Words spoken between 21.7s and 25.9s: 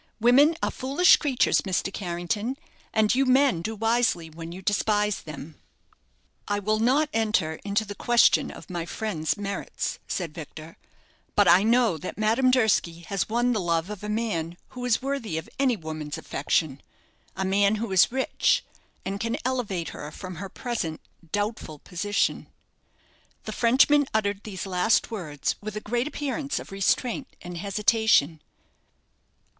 position." The Frenchman uttered these last words with a